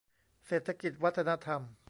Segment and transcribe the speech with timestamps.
[0.45, 1.61] เศรษฐกิจวัฒนธรรม